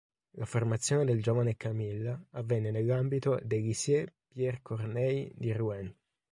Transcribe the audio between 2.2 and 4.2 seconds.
avvenne nell'ambito del Lycée